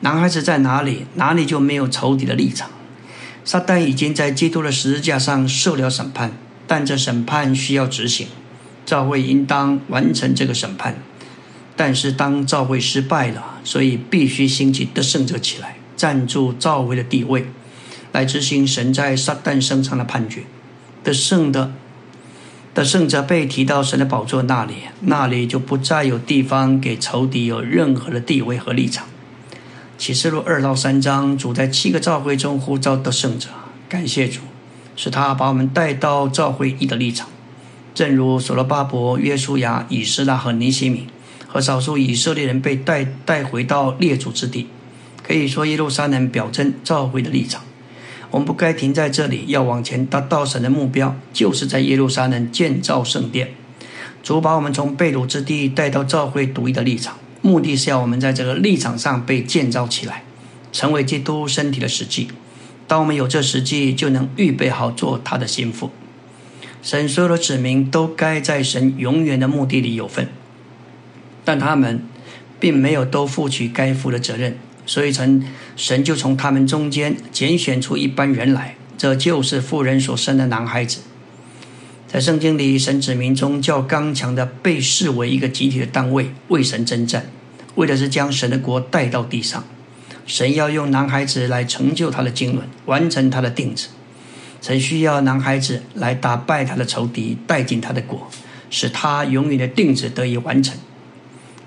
[0.00, 2.68] 男孩子在哪里，哪里就没有仇敌的立场。
[3.46, 6.32] 撒旦已经在基督的十字架上受了审判，
[6.66, 8.26] 但这审判需要执行，
[8.84, 10.98] 教会应当完成这个审判。
[11.76, 17.46] 但是当教会失败了，所以必须兴起得胜者起来，站住教会的地位，
[18.12, 20.42] 来执行神在撒旦身上的判决。
[21.02, 21.72] 得胜的。
[22.76, 29.06] 的圣者被提到神的宝座那里，那里就不再有地方给仇敌有任何的地位和立场。
[29.96, 33.48] 启示录二到三章，主在七个召会中呼召的圣者，
[33.88, 34.40] 感谢主，
[34.94, 37.30] 是他把我们带到召会一的立场。
[37.94, 41.06] 正如所罗巴伯、约书亚、以斯拉和尼西米，
[41.48, 44.66] 和少数以色列人被带带回到列祖之地，
[45.22, 47.62] 可以说耶路撒冷表征召会的立场。
[48.30, 53.50] 我们不该停在这里，要往前达到神的目标，就是在耶路撒冷建造圣殿。
[54.22, 60.24] 主把我们从被掳之地带到教会独一的立场，目的是要我们在这个立场上被建造起来，
[60.72, 62.28] 成为基督身体的实际。
[62.88, 65.90] 当我们有这实际，就能预备好做他的心腹。
[66.82, 70.28] 神所有的子民都该在神永远的目的里有份，
[71.44, 72.04] 但他们
[72.60, 74.56] 并没有都负起该负的责任。
[74.86, 75.44] 所以，神
[75.76, 81.00] 神就从他们中间拣选出一班人来，这就是妇人所生的男孩子。
[82.06, 87.26] 在圣经里，神指民宗教刚强的，被视为一个集体的单位，为神征战，
[87.74, 89.64] 为的是将神的国带到地上。
[90.24, 93.88] 神要用男孩子来成就他的经纶，完成他的定旨。
[94.62, 98.30] 神需要男孩子来打败他的仇敌，带进他的国，
[98.70, 100.76] 使他永远的定旨得以完成。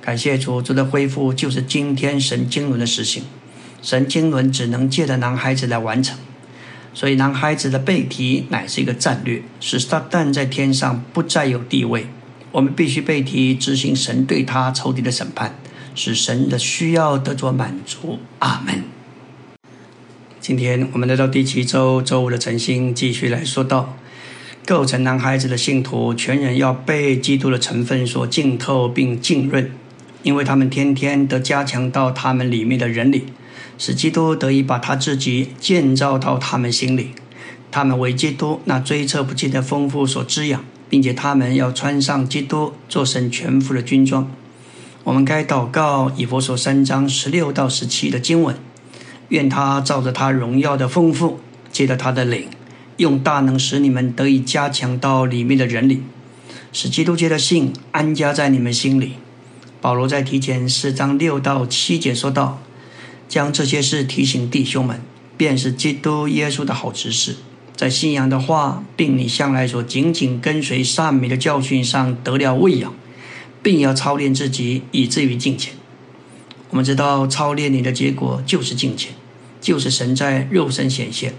[0.01, 3.23] 感谢主，主的恢复就是今天神经纶的实行。
[3.81, 6.17] 神经纶只能借着男孩子来完成，
[6.93, 12.07] 所以男孩子的背提乃是一个战略，使撒旦在天上不再有地位。
[12.51, 15.55] 我们必须背提执行神对他仇敌的审判，
[15.93, 18.19] 使神的需要得着满足。
[18.39, 18.83] 阿门。
[20.39, 23.95] 今天我们来到第七周周五的晨星，继续来说到
[24.65, 29.71] 构成男孩子的信徒，全人要被基督的成分所浸透并浸润。
[30.23, 33.25] 因为他们天天都加强到他们里面的人里，
[33.77, 37.11] 使基督得以把他自己建造到他们心里。
[37.71, 44.29] 他们为基督那追测不尽的丰富所滋养，并且他们要穿上基督做神全副的军装。
[45.03, 48.55] 我们该祷告以佛所三章十六到十七的经文，
[49.29, 51.39] 愿他照着他荣耀的丰富，
[51.71, 52.47] 借着他的灵，
[52.97, 56.03] 用大能使你们得以加强到里面的人里，
[56.73, 59.13] 使基督界的信安家在你们心里。
[59.81, 62.61] 保罗在提前四章六到七节说道
[63.29, 65.01] ：“将这些事提醒弟兄们，
[65.37, 67.37] 便是基督耶稣的好执事，
[67.77, 72.93] 在信仰的话，并你向来所紧紧跟随善美的教训上得了喂养，
[73.63, 75.73] 并要操练自己，以至于敬虔。
[76.71, 79.13] 我们知道，操练你的结果就是敬虔，
[79.61, 81.33] 就是神在肉身显现，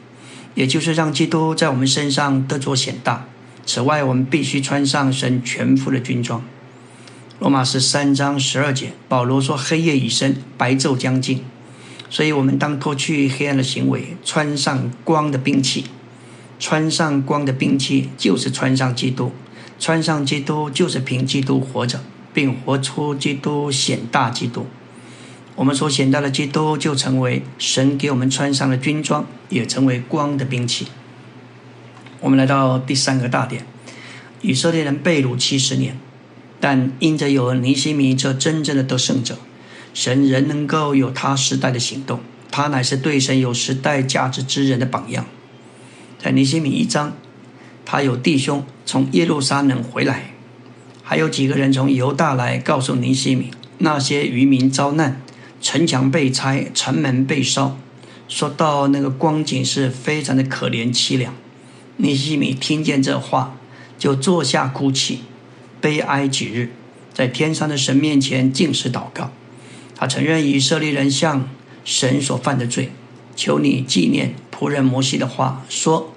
[0.55, 3.29] 也就是让基督在我们身上得着显大。
[3.67, 6.43] 此外，我们必须穿上神全副的军装。”
[7.41, 11.43] 罗马是三章十二节，保罗说：“黑夜已深，白昼将近，
[12.11, 15.87] 所以我们当脱去黑暗的行为，穿上光的兵器。
[16.59, 19.33] 穿上光的兵器，就是穿上基督。
[19.79, 22.03] 穿上基督，就是凭基督活着，
[22.35, 24.67] 并活出基督显大基督。
[25.57, 30.89] 我们所显大的基督，就成为神给我们穿上的军装，也成为光的兵器。
[32.21, 33.65] 我们来到第三个大点：
[34.43, 35.99] 以色列人被掳七十年。”
[36.61, 39.39] 但因着有尼西米这真正的得胜者，
[39.95, 42.21] 神仍能够有他时代的行动。
[42.51, 45.25] 他乃是对神有时代价值之人的榜样。
[46.19, 47.17] 在尼西米一章，
[47.87, 50.35] 他有弟兄从耶路撒冷回来，
[51.03, 55.23] 还有几个人从犹大来，告诉尼西米那些渔民遭难，
[55.63, 57.79] 城墙被拆，城门被烧。
[58.29, 61.33] 说到那个光景是非常的可怜凄凉。
[61.97, 63.57] 尼西米听见这话，
[63.99, 65.21] 就坐下哭泣。
[65.81, 66.71] 悲哀几日，
[67.13, 69.31] 在天上的神面前尽是祷告。
[69.97, 71.49] 他承认以色列人向
[71.85, 72.91] 神所犯的罪，
[73.37, 76.15] 求你纪念仆人摩西的话，说：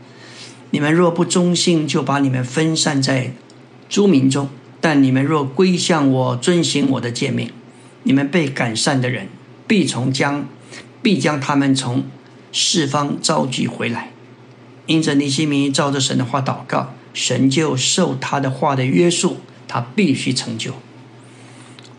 [0.71, 3.33] 你们若不忠信，就把你们分散在
[3.89, 4.47] 诸民中；
[4.79, 7.49] 但你们若归向我，遵行我的诫命，
[8.03, 9.27] 你们被赶散的人，
[9.67, 10.47] 必从将
[11.01, 12.03] 必将他们从
[12.51, 14.11] 四方召集回来。
[14.85, 19.37] 因着尼西米照着神的话祷告，神就受他的话的约束，
[19.73, 20.75] 他必须成就。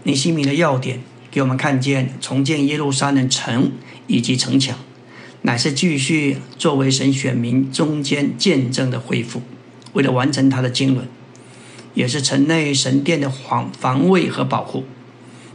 [0.05, 3.73] 尼西米的要点给我们看见重建耶路撒冷城
[4.07, 4.79] 以及城墙，
[5.43, 9.43] 乃是继续作为神选民中间见证的恢复。
[9.95, 11.09] 为了完成他的经纶，
[11.95, 14.85] 也是城内神殿的防防卫和保护。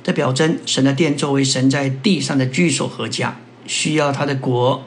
[0.03, 4.83] 这表征神的殿作为神在地上的居所和家，需要他的国。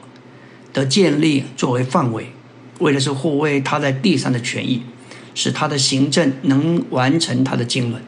[0.71, 2.31] 的建立作为范围，
[2.79, 4.81] 为的是护卫他在地上的权益，
[5.33, 8.01] 使他的行政能完成他的经纶。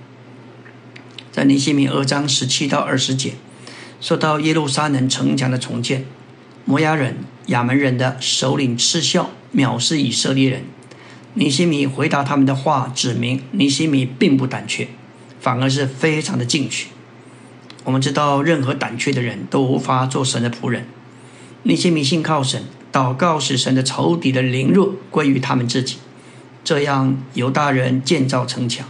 [1.32, 3.34] 在尼西米二章十七到二十节，
[4.00, 6.06] 说到耶路撒冷城墙的重建，
[6.64, 10.64] 摩押人、亚门人的首领嗤笑藐视以色列人。
[11.34, 14.88] 尼西米回答他们的话，指明尼西米并不胆怯，
[15.42, 16.88] 反而是非常的进取。
[17.84, 20.88] 我们知道，任何胆怯的人都无法做神的仆人。
[21.64, 25.98] 那些迷信靠神祷告，使神的仇敌的凌弱归于他们自己，
[26.66, 28.88] 这样犹大人建造城墙，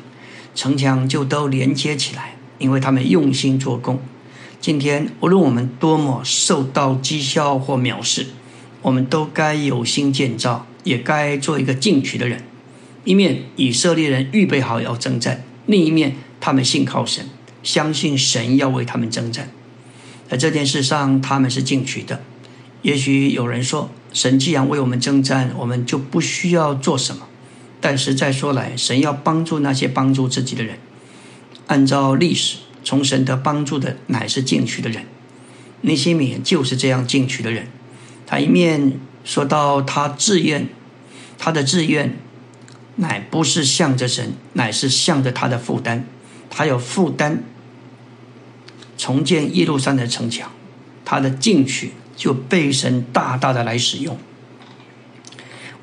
[0.55, 3.99] 城墙就都连接起来，因为他们用心做工。
[4.61, 8.27] 今天无论我们多么受到讥笑或藐视，
[8.81, 12.41] 我们都该有心建造，也该做一个进取的人。
[13.03, 17.25] 一面以色列人预备好要征战，另一面他们信靠神，
[17.61, 19.51] 相信神要为他们征战。
[20.29, 22.21] 在这件事上，他们是进取的。
[22.83, 27.27] 也许有人说，神既然为我们征战，我们就不需要做什么。
[27.79, 30.77] 但是再说来，神要帮助那些帮助自己的人。
[31.67, 35.05] 按照历史，从神得帮助的乃是进取的人。
[35.81, 37.67] 尼西米就是这样进取的人。
[38.25, 40.67] 他一面说到他志愿，
[41.37, 42.17] 他的志愿
[42.95, 46.07] 乃不是向着神，乃是向着他的负担。
[46.49, 47.43] 他有负担
[48.97, 50.51] 重建耶路撒冷城墙，
[51.03, 51.91] 他的进取。
[52.17, 54.17] 就被神大大的来使用。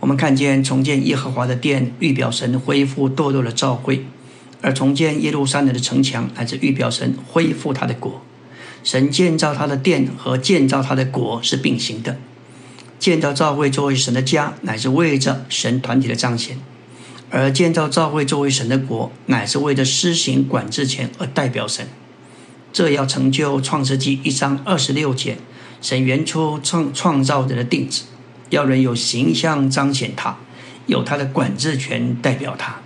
[0.03, 4.01] 我们看见重建耶和华的殿，预表神恢复堕落的召会；
[4.61, 8.21] 而重建耶路撒冷的城墙，乃是预表神恢复他的国。
[8.83, 12.19] 神建造他的殿和建造他的国是并行的。
[12.99, 16.57] 建造教会作为神的家，乃是为着神团体的彰显；
[17.31, 21.87] 而建造教会作为神的国，乃是为着施行管制权而代表神。
[22.73, 25.37] 这要成就创世纪一章二十六节。
[25.81, 28.03] 神原初创创造人的定旨，
[28.53, 30.37] 要人有形象彰显他，
[30.87, 32.77] 有他的管制权代表他。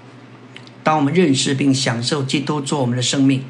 [0.85, 3.43] 当我们认识并享受基督做我们的生命，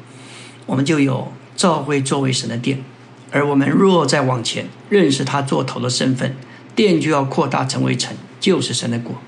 [0.65, 2.83] 我们就有教会作为神的殿。
[3.29, 6.35] 而我们若再往前认识他做头的身份，
[6.75, 9.21] 殿就要扩大成为城，就是神的国。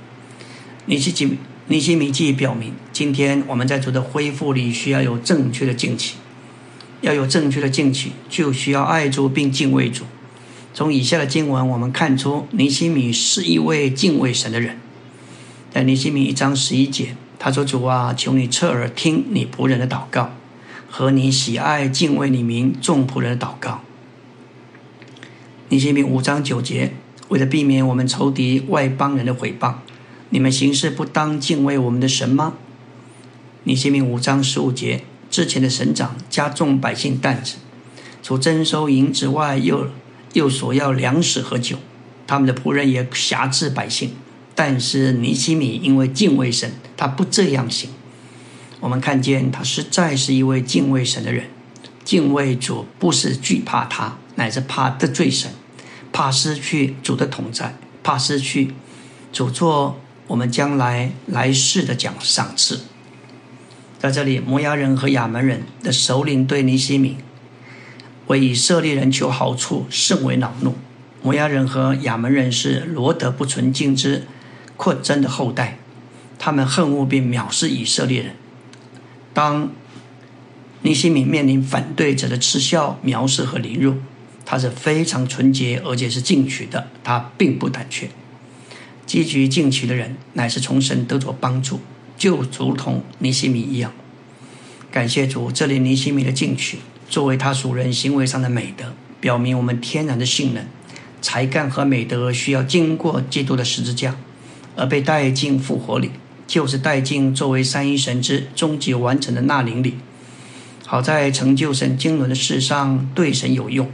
[0.88, 6.15] 尼西基尼西米记表明，今天我们在主的恢复里需要有正确的敬祈。
[7.02, 10.06] 要有正确的进取，就需要爱主并敬畏主。
[10.73, 14.77] 从以下的经文，我们看出尼西米是一位敬畏神的人。
[15.73, 20.32] 在尼西米一章十一节，他说：“主啊，求你侧耳听你仆人的祷告，
[20.89, 23.82] 和你喜爱敬畏你名众仆人的祷告。”
[25.69, 26.93] 尼西米五章九节，
[27.27, 29.75] 为了避免我们仇敌外邦人的毁谤，
[30.29, 32.53] 你们行事不当敬畏我们的神吗？
[33.63, 35.03] 尼西米五章十五节。
[35.29, 37.58] 之前的省长加重百姓担子，
[38.23, 39.88] 除征收银子外，又
[40.34, 41.78] 又索要粮食和酒。
[42.28, 44.12] 他们的仆人也辖制百姓，
[44.54, 47.89] 但是尼西米因为敬畏神，他不这样行。
[48.80, 51.46] 我们看见他实在是一位敬畏神的人。
[52.06, 55.52] 敬畏主不是惧怕他，乃是怕得罪神，
[56.12, 58.74] 怕失去主的同在，怕失去
[59.32, 62.82] 主做我们将来来世的奖赏赐。
[63.99, 67.18] 在这里，摩押人和亚门人的首领对尼西米
[68.30, 70.75] 为以色列人求好处甚为恼怒。
[71.23, 74.25] 摩押人和亚门人是罗德不纯净之
[74.77, 75.80] 扩增的后代，
[76.38, 78.36] 他们恨恶并藐视以色列人。
[79.34, 79.71] 当
[80.84, 83.95] 尼西米面临反对者的嗤笑、藐视和凌辱，
[84.45, 88.09] 他是非常纯洁而且是进取的，他并不胆怯。
[89.07, 91.80] 积极进取的人，乃是从神得着帮助。
[92.15, 93.91] 就如同尼西米一样，
[94.91, 96.77] 感谢主，这里尼西米的进取，
[97.10, 100.64] 作为他属人行为上的美德，表明我们天然的性能、
[101.22, 104.16] 才干和美德需要经过基督的十字架，
[104.76, 106.12] 而被带进复活里，
[106.45, 109.95] 就是带进作为三一神之终极完成的那灵里，
[110.86, 113.91] 好在成就神经纶的事上对神有用。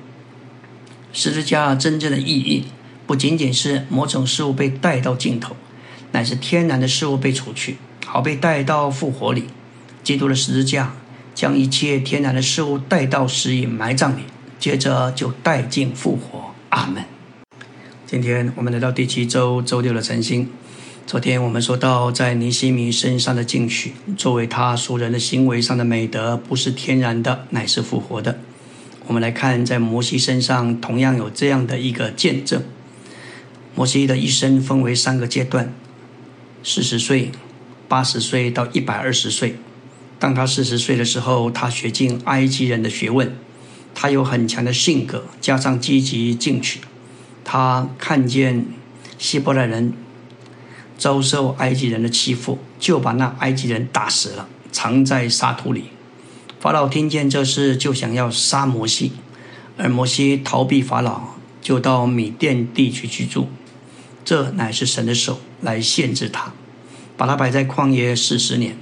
[1.14, 2.66] 十字架真正的意义，
[3.08, 5.56] 不仅仅是某种事物被带到尽头，
[6.12, 9.46] 乃是天然的事物被除去，好被带到复活里。
[10.04, 10.94] 基督的十字架
[11.36, 14.22] 将一切天然的事物带到死隐埋葬里，
[14.58, 16.56] 接着就带进复活。
[16.70, 17.04] 阿门。
[18.08, 20.50] 今天我们来到第七周周六的晨星。
[21.06, 28.40] 昨天我们说到，在尼西米身上的进取，作为他属人的行为上的美德，不是天然的，乃是复活的。
[29.08, 32.64] 我们来看，在摩西身上同样有这样的一个见证。
[33.76, 35.74] 摩西的一生分为三个阶段：
[36.64, 37.32] 四十岁、
[37.90, 39.58] 八十岁到一百二十岁。
[40.26, 43.32] 当他四十岁的时候，他学尽埃及人的学问，
[43.94, 46.80] 他有很强的性格，加上积极进取。
[47.44, 48.66] 他看见
[49.20, 49.94] 希伯来人。
[50.98, 55.90] 遭受埃及人的欺负，就把那埃及人打死了，藏在沙土里。
[56.60, 59.12] 法老听见这事，就想要杀摩西，
[59.78, 61.22] 而摩西逃避法老，
[61.62, 63.48] 就到米甸地区居住。
[64.24, 66.54] 这乃是神的手来限制他，
[67.16, 68.78] 把他摆在旷野四十年，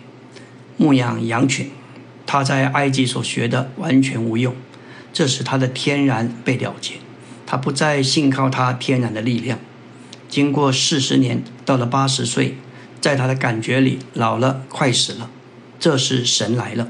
[0.77, 1.69] 牧养羊群。
[2.25, 4.55] 他在埃及所学的完全无用，
[5.11, 6.93] 这使他的天然被了结，
[7.45, 9.59] 他不再信靠他天然的力量。
[10.29, 12.55] 经过四十年，到了八十岁，
[12.99, 15.29] 在他的感觉里老了，快死了。
[15.79, 16.87] 这时神来了，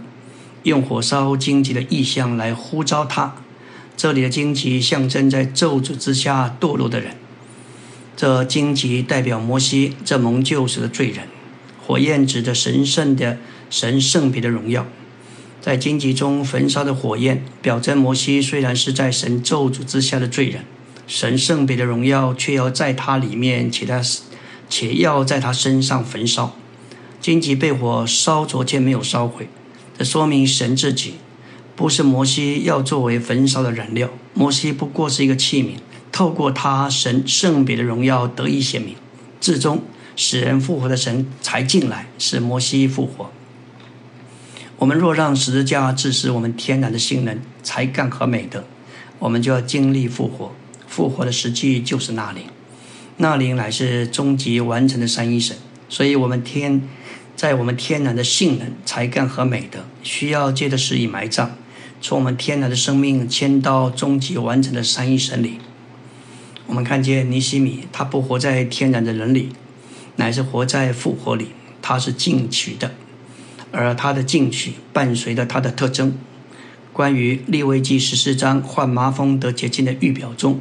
[0.61, 3.35] 用火烧荆棘的意象来呼召他。
[3.97, 7.15] 这里的荆棘象征在咒诅之下堕落的人。
[8.15, 11.27] 这荆棘代表摩西这蒙救赎的罪人。
[11.85, 13.39] 火焰指着神圣的
[13.73, 14.85] 神圣别的荣耀。
[15.59, 20.63] 在荆棘中焚烧的火焰，表征摩西虽然是在神咒诅之下的罪人。
[21.07, 23.99] 神圣别的荣耀却要在他里面，且他
[24.69, 26.55] 且要在他身上焚烧。
[27.19, 29.49] 荆棘被火烧着，却没有烧毁，
[29.97, 31.15] 这说明神自己
[31.75, 34.11] 不是摩西要作为焚烧的燃料。
[34.35, 35.77] 摩西不过是一个器皿，
[36.11, 38.95] 透过他神圣别的荣耀得以显明，
[39.41, 39.81] 至终
[40.15, 43.31] 使人复活的神才进来，使摩西复活。
[44.83, 48.65] 我们若让十字架致使我们天然的性能、才干和美德，
[49.17, 50.51] 我们就要经历复活。
[50.89, 52.43] 复活的实际就是那灵，
[53.15, 55.55] 那灵乃是终极完成的三一神。
[55.87, 56.81] 所以，我们天
[57.33, 61.51] 在我们天然的性能、才干和美德，需要借着死以埋葬，
[62.01, 65.59] 从我们天然的生命迁到终极完成的三一神里。
[66.67, 69.53] 我们看见尼西米，他不活在天然的人里，
[70.17, 71.51] 乃是活在复活里。
[71.81, 72.93] 他是进取的，
[73.73, 76.13] 而他的进取伴随着他的特征。
[76.93, 80.59] 关于利未记十四章患麻风得洁净的预表中。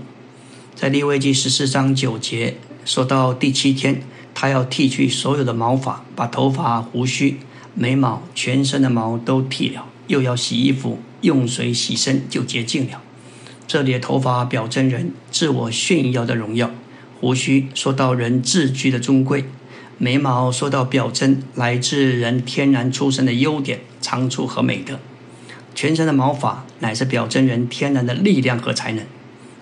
[0.75, 2.57] 在利未记十四章九节
[2.87, 4.03] 说到第七天，
[4.35, 7.37] 他要剃去所有的毛发，把头发、胡须、
[7.75, 13.03] 眉毛、全身的毛都剃了，又要洗衣服，用水洗身就洁净了。
[13.69, 16.71] 这里的头发表征人自我炫耀的荣耀，
[17.21, 19.45] 胡须说到人自居的尊贵，
[20.05, 24.99] 眉毛说到表征来自人天然出身的优点、长处和美德，
[25.77, 29.07] 全身的毛发乃是表征人天然的力量和才能。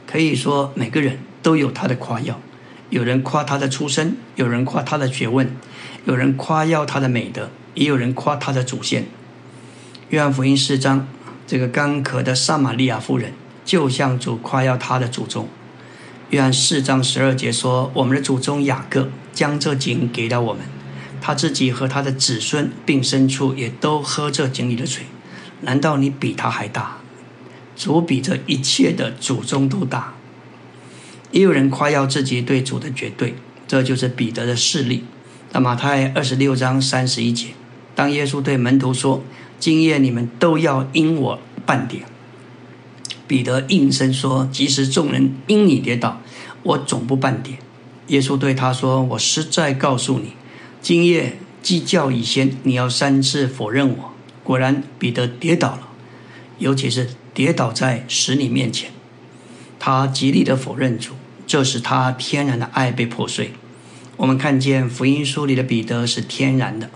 [0.06, 2.40] 可以说，每个人都有他的夸耀。
[2.88, 5.54] 有人夸他的出身，有人夸他的学问，
[6.06, 9.04] 有人夸耀他的美德，也有人夸他的祖先。
[10.08, 11.06] 约翰福音四章，
[11.46, 13.34] 这个干渴的撒玛利亚妇人
[13.66, 15.46] 就向主夸耀他的祖宗。
[16.30, 20.62] 约翰四章十二节说：“我们的祖宗雅各将这井给了我们，
[21.20, 25.06] 他自己和他的子孙并牲畜也都喝这井里的水。
[25.62, 26.98] 难道你比他还大？”
[27.76, 30.12] 主比这一切的祖宗都大，
[31.32, 33.34] 也有人夸耀自己对主的绝对，
[33.66, 35.04] 这就是彼得的势力。
[35.52, 37.48] 那马太二十六章三十一节，
[37.94, 39.24] 当耶稣对门徒说
[39.58, 42.04] ：“今夜你们都要因我半点。”
[43.30, 46.20] 彼得应声说：“即使众人因你跌倒，
[46.64, 47.58] 我总不半点。”
[48.08, 50.32] 耶稣对他说：“我实在告诉你，
[50.82, 54.12] 今夜鸡叫以前，你要三次否认我。”
[54.42, 55.88] 果然，彼得跌倒了，
[56.58, 57.10] 尤其是。
[57.32, 58.90] 跌倒在使你面前，
[59.78, 61.12] 他极力的否认主，
[61.46, 63.52] 这使他天然的爱被破碎。
[64.16, 66.90] 我们看见福音书里的彼得是天然的，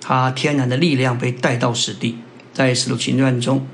[0.00, 2.18] 他天然的力量被带到死地，
[2.52, 3.66] 在使徒行传中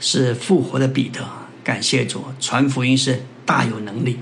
[0.00, 1.28] 是复活的彼得，
[1.64, 4.18] 感谢主，传福音是大有能力。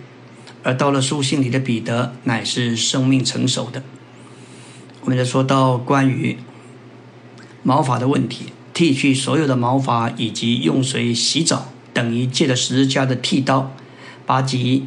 [0.62, 3.82] 而到了书信里的彼得乃是生命成熟的。
[5.02, 6.38] 我们再说到关于
[7.62, 8.46] 毛发的问题。
[8.74, 13.72] 剃去所有的毛发，以及用水洗澡，等于借着十字架的剃刀，
[14.26, 14.86] 把及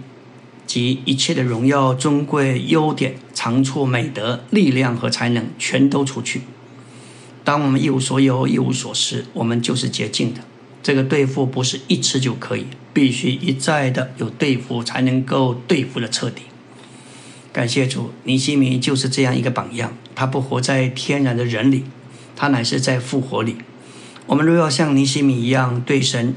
[0.68, 6.42] 及一切的荣耀、尊贵、优点、长处、美德、力量和才能全都除去。
[7.44, 10.42] 当我们一无所有、一无所失，我们就是洁净的。
[10.82, 16.44] 这个对付不是一次就可以，必须一再的有对付，才能够对付的彻底。
[17.52, 19.94] 感谢主，尼西米就是这样一个榜样。
[20.16, 21.86] 他不活在天然的人里，
[22.36, 23.58] 他乃是在复活里。
[24.28, 26.36] 我们若要像尼西米一样对神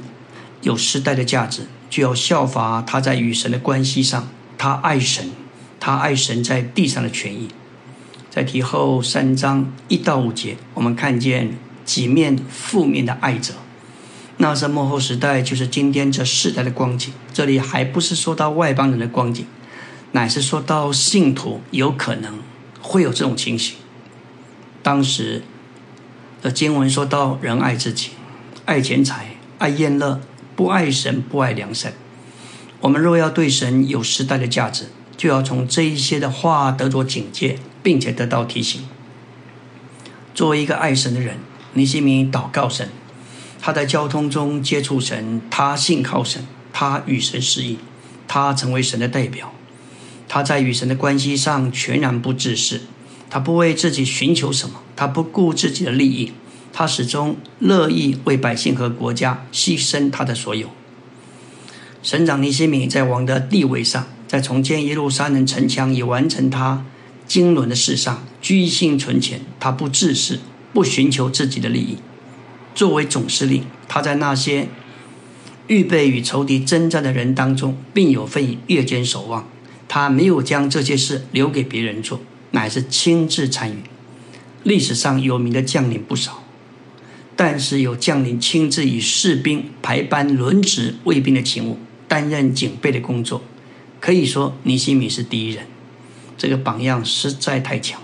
[0.62, 5.30] 有时代的价值，就要效法他在与神的关系上，他爱神，
[5.78, 7.48] 他爱神在地上的权益。
[8.30, 11.50] 在提后三章一到五节，我们看见
[11.84, 13.54] 几面负面的爱者。
[14.42, 17.12] 那是幕后时代，就是今天这世代的光景。
[17.32, 19.46] 这里还不是说到外邦人的光景，
[20.10, 22.40] 乃是说到信徒有可能
[22.80, 23.76] 会有这种情形。
[24.82, 25.44] 当时
[26.42, 28.10] 的经文说到：人爱自己，
[28.64, 30.20] 爱钱财，爱厌乐，
[30.56, 31.92] 不爱神，不爱良善。
[32.80, 34.86] 我们若要对神有时代的价值，
[35.16, 37.60] 就要从这一些的话得着警戒。
[37.84, 38.80] 并且得到提醒。
[40.36, 41.38] 作为一个爱神的人，
[41.72, 42.88] 尼西米祷告神，
[43.64, 47.78] 他在交通中接触神，他信靠神，他与神适应，
[48.26, 49.52] 他成为神的代表。
[50.26, 52.80] 他在与神的关系上全然不自私，
[53.30, 56.32] 他不为自己寻求什么，他不顾自己的利益，
[56.72, 60.68] 他始终乐意为百姓和国家牺牲他的所有。
[62.02, 66.84] 省长尼西米在王的地位上，在重建耶路撒冷城墙以完成他。
[67.28, 70.40] 经纶的事上，居心存钱，他不自私，
[70.74, 71.98] 不寻求自己的利益。
[72.74, 74.68] 作为总司令，他在那些
[75.66, 79.48] 预备与仇敌征战的人当中，并有份夜间守望。
[79.88, 82.20] 他没有将这些事留给别人做，
[82.52, 83.76] 乃是亲自参与。
[84.62, 86.42] 历史上有名的将领不少，
[87.36, 93.42] 但是有将领亲自与士兵排班轮值卫兵的勤务，担任警备的工作。
[94.00, 95.66] 可以说，尼西米是第一人。
[96.38, 98.00] 这个榜样实在太强，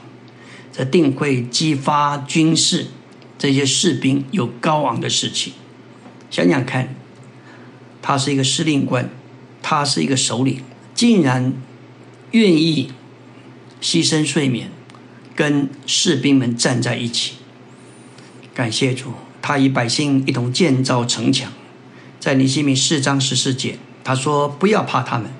[0.72, 2.88] 这定会激发军事
[3.38, 5.54] 这些士兵有高昂的士气。
[6.28, 6.94] 想想看，
[8.02, 9.08] 他是一个司令官，
[9.62, 10.60] 他是一个首领，
[10.94, 11.54] 竟然
[12.32, 12.92] 愿意
[13.80, 14.70] 牺牲睡眠，
[15.34, 17.36] 跟士兵们站在一起。
[18.52, 21.52] 感谢主，他与百姓一同建造城墙。
[22.18, 25.30] 在尼西米四章十四节，他说：“不要怕他们。”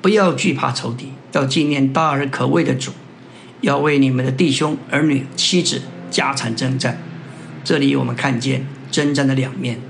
[0.00, 2.92] 不要惧怕仇敌，要纪念大而可畏的主，
[3.62, 5.80] 要为你们的弟兄、儿女、妻子、
[6.10, 7.00] 家产征战。
[7.64, 9.80] 这里我们看见征战的两面：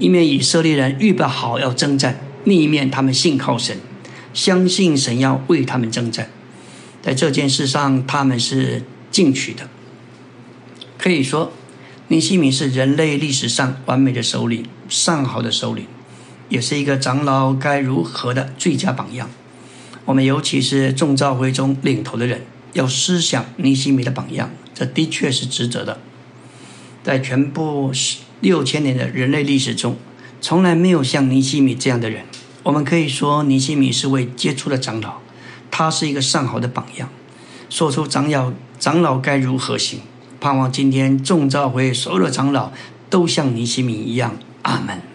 [0.00, 3.78] 一面以色列人预备好要征战，另一面他们信靠神，
[4.34, 6.28] 相信神要为他们征战。
[7.00, 9.68] 在这件事上，他们是进取的。
[10.98, 11.52] 可以说，
[12.08, 15.86] 尼西米是人类历史上完美的首领，上好的首领，
[16.48, 19.30] 也是一个长老该如何的最佳榜样。
[20.04, 26.00] 我们尤其是众召会中领头的人，要思想尼西米的榜样，这的确是值得的。
[27.10, 27.90] 在全部
[28.40, 29.96] 六千年的人类历史中，
[30.40, 32.24] 从来没有像尼西米这样的人。
[32.62, 35.14] 我们可以说，尼西米是位杰出的长老，
[35.72, 37.08] 他是一个上好的榜样，
[37.68, 39.98] 说出长老长老该如何行。
[40.38, 42.70] 盼望今天众召回所有的长老
[43.10, 44.36] 都像尼西米一样。
[44.62, 45.09] 阿门。